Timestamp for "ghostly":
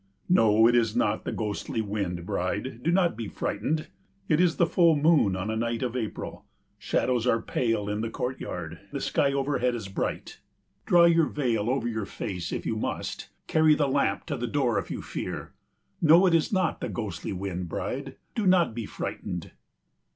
1.31-1.79, 16.89-17.31